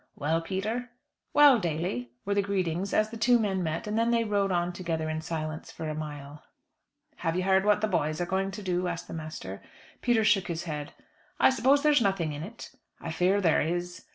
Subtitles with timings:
[0.15, 0.89] "Well, Peter."
[1.31, 4.73] "Well, Daly," were the greetings, as the two men met; and then they rode on
[4.73, 6.41] together in silence for a mile.
[7.17, 9.61] "Have you heard what the boys are going to do?" asked the master.
[10.01, 10.93] Peter shook his head.
[11.39, 14.05] "I suppose there's nothing in it?" "I fear there is."